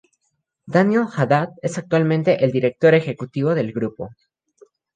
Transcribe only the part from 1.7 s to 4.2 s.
actualmente el director ejecutivo del grupo.